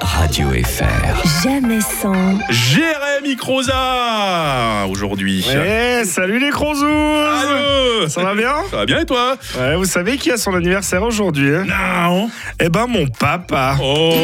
[0.00, 1.42] Radio FR.
[1.42, 5.44] Jamais sans, Jérémy Croza aujourd'hui.
[5.48, 8.52] Ouais, salut les Crozous Allô Ça va bien?
[8.70, 9.36] Ça va bien et toi?
[9.58, 11.64] Ouais, vous savez qui a son anniversaire aujourd'hui hein?
[11.66, 12.30] Non.
[12.60, 14.14] Eh ben mon papa Oh.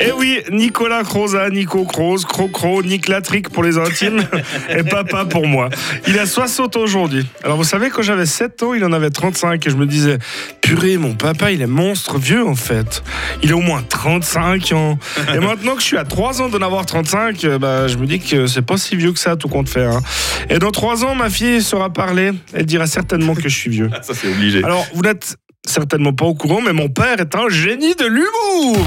[0.00, 4.22] Eh oui, Nicolas Croza, Nico Croze, Crocro, Nick Latric pour les intimes
[4.68, 5.70] et papa pour moi.
[6.06, 7.26] Il a 60 ans aujourd'hui.
[7.42, 10.18] Alors vous savez, quand j'avais 7 ans, il en avait 35 et je me disais,
[10.60, 13.02] purée, mon papa, il est monstre vieux en fait.
[13.42, 14.98] Il a au moins 35 ans.
[15.34, 18.06] Et maintenant que je suis à 3 ans d'en avoir 35, euh, bah, je me
[18.06, 19.84] dis que c'est pas si vieux que ça, tout compte fait.
[19.84, 20.00] hein.
[20.48, 22.30] Et dans 3 ans, ma fille saura parler.
[22.54, 23.90] Elle dira certainement que je suis vieux.
[24.02, 24.64] Ça c'est obligé.
[24.64, 28.78] Alors, vous n'êtes certainement pas au courant, mais mon père est un génie de l'humour.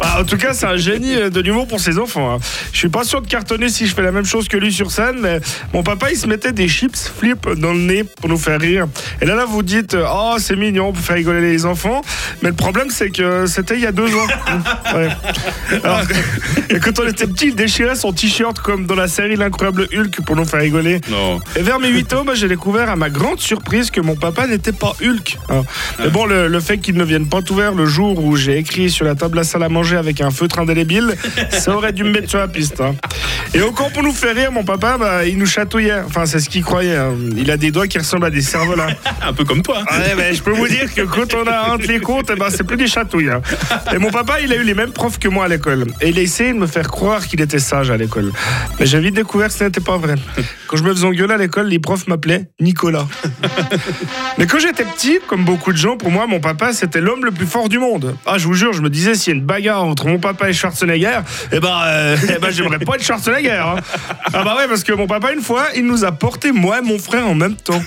[0.00, 2.34] Ah, en tout cas, c'est un génie euh, de l'humour pour ses enfants.
[2.34, 2.38] hein.
[2.72, 4.90] Je suis pas sûr de cartonner si je fais la même chose que lui sur
[4.90, 5.40] scène, mais
[5.74, 8.86] mon papa, il se mettait des chips flip dans le nez pour nous faire rire.
[9.20, 12.00] Et là, là, vous dites, euh, oh, c'est mignon pour faire rigoler les enfants.
[12.42, 14.26] Mais le problème, c'est que c'était il y a deux ans.
[14.94, 15.08] Ouais.
[15.84, 16.00] Alors,
[16.70, 20.22] et quand on était petit, il déchirait son t-shirt comme dans la série L'incroyable Hulk
[20.24, 21.00] pour nous faire rigoler.
[21.10, 21.38] Non.
[21.56, 24.46] Et vers mes 8 ans, bah, j'ai découvert à ma grande surprise que mon papa
[24.46, 25.36] n'était pas Hulk.
[25.50, 25.62] hein.
[25.98, 28.88] Mais bon, le, le fait qu'il ne vienne pas tout le jour où j'ai écrit
[28.88, 31.14] sur la table à la salle à manger avec un feutre indélébile,
[31.50, 32.80] ça aurait dû me mettre sur la piste.
[32.80, 32.94] hein.
[33.54, 36.00] Et camp pour nous faire rire, mon papa, bah, il nous chatouillait.
[36.06, 36.96] Enfin, c'est ce qu'il croyait.
[36.96, 37.12] hein.
[37.36, 38.86] Il a des doigts qui ressemblent à des cerfs-volants.
[39.22, 39.78] Un peu comme toi.
[39.90, 42.46] Ouais, mais je peux vous dire que quand on a honte les côtes, eh ben,
[42.50, 43.30] c'est plus des chatouilles.
[43.30, 43.40] hein.
[43.92, 45.86] Et mon papa, il a eu les mêmes profs que moi à l'école.
[46.00, 48.32] Et il a essayé de me faire croire qu'il était sage à l'école.
[48.80, 50.14] Mais j'ai vite découvert que ce n'était pas vrai.
[50.66, 53.06] Quand je me faisais engueuler à l'école, les profs m'appelaient Nicolas.
[54.38, 57.30] Mais quand j'étais petit, comme beaucoup de gens, pour moi, mon papa, c'était l'homme le
[57.30, 58.16] plus fort du monde.
[58.26, 60.48] Ah, je vous jure, je me disais, s'il y a une bagarre entre mon papa
[60.48, 61.20] et Schwarzenegger,
[61.52, 63.37] eh ben, euh, eh ben j'aimerais pas être Schwarzenegger.
[63.46, 63.76] Hein.
[64.32, 66.82] Ah bah ouais, parce que mon papa, une fois, il nous a porté, moi et
[66.82, 67.80] mon frère, en même temps.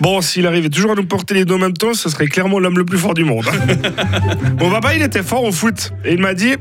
[0.00, 2.58] Bon, s'il arrivait toujours à nous porter les deux en même temps, ce serait clairement
[2.58, 3.46] l'homme le plus fort du monde.
[4.60, 5.92] Mon papa, il était fort au foot.
[6.04, 6.54] Et il m'a dit,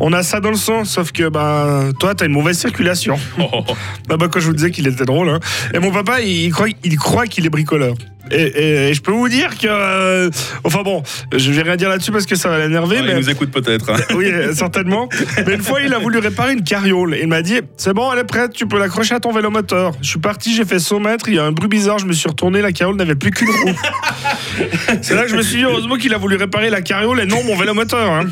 [0.00, 3.16] on a ça dans le sang, sauf que bah, toi, t'as une mauvaise circulation.
[3.38, 3.64] Oh.
[4.08, 5.28] Bah, bah, quand je vous disais qu'il était drôle.
[5.28, 5.40] hein.
[5.74, 7.94] Et mon papa, il, croit, il croit qu'il est bricoleur.
[8.30, 9.66] Et, et- et je peux vous dire que...
[9.68, 10.30] euh,
[10.64, 11.02] enfin bon,
[11.36, 13.00] je vais rien dire là-dessus parce que ça va l'énerver.
[13.02, 13.10] Mais...
[13.12, 13.90] Il nous écoute peut-être.
[13.90, 13.96] hein.
[14.14, 15.08] Oui, euh, certainement.
[15.46, 17.16] Mais une fois, il a voulu réparer une carriole.
[17.20, 19.92] Il m'a dit C'est bon, elle est prête, tu peux l'accrocher à ton vélo moteur.
[20.02, 22.12] Je suis parti, j'ai fait 100 mètres, il y a un bruit bizarre, je me
[22.12, 23.74] suis retourné, la carriole n'avait plus qu'une roue.
[25.02, 27.26] C'est là que je me suis dit Heureusement qu'il a voulu réparer la carriole et
[27.26, 28.10] non mon vélo moteur.
[28.12, 28.24] hein.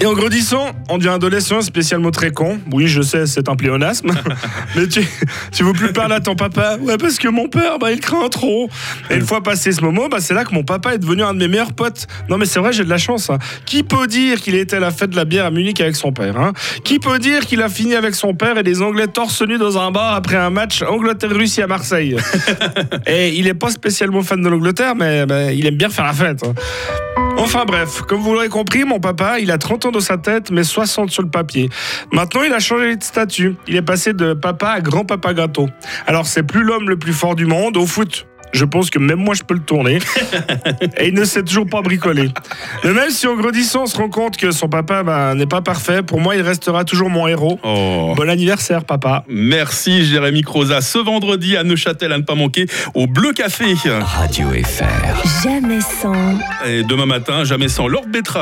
[0.00, 2.58] Et en grandissant, on devient adolescent, spécialement très con.
[2.72, 4.10] Oui, je sais, c'est un pléonasme.
[4.76, 5.00] Mais tu,
[5.52, 6.76] tu veux plus parler à ton papa?
[6.80, 8.68] Ouais, parce que mon père, bah, il craint trop.
[9.10, 11.34] Et une fois passé ce moment, bah, c'est là que mon papa est devenu un
[11.34, 12.06] de mes meilleurs potes.
[12.28, 13.30] Non, mais c'est vrai, j'ai de la chance.
[13.30, 13.38] hein.
[13.66, 16.12] Qui peut dire qu'il était à la fête de la bière à Munich avec son
[16.12, 16.52] père hein?
[16.84, 19.78] Qui peut dire qu'il a fini avec son père et des Anglais torse nu dans
[19.78, 22.16] un bar après un match Angleterre-Russie à Marseille?
[23.06, 26.12] Et il est pas spécialement fan de l'Angleterre, mais bah, il aime bien faire la
[26.12, 26.42] fête.
[26.44, 26.54] hein.
[27.38, 30.50] Enfin bref, comme vous l'aurez compris, mon papa, il a 30 ans dans sa tête,
[30.50, 31.68] mais 60 sur le papier.
[32.12, 33.56] Maintenant, il a changé de statut.
[33.66, 35.68] Il est passé de papa à grand-papa gâteau.
[36.06, 38.26] Alors, c'est plus l'homme le plus fort du monde au foot.
[38.52, 39.98] Je pense que même moi, je peux le tourner.
[40.98, 42.28] Et il ne sait toujours pas bricoler.
[42.84, 45.62] Mais même si en grandissant, on se rend compte que son papa bah, n'est pas
[45.62, 47.58] parfait, pour moi, il restera toujours mon héros.
[47.62, 48.14] Oh.
[48.16, 49.24] Bon anniversaire, papa.
[49.28, 50.80] Merci Jérémy Croza.
[50.80, 53.74] Ce vendredi à Neuchâtel, à ne pas manquer, au Bleu Café.
[54.00, 55.42] Radio FR.
[55.42, 56.12] jamais sans.
[56.66, 58.40] Et demain matin, jamais sans Lord Betra.